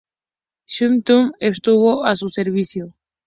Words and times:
Sun 0.65 1.03
Tzu 1.05 1.31
estuvo 1.37 2.05
a 2.05 2.15
su 2.15 2.27
servicio. 2.31 2.95